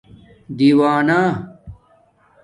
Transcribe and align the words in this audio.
دِیوانݳ 0.57 1.19